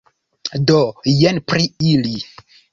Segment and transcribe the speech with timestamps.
[0.71, 0.77] Do,
[1.21, 2.19] jen pri ili.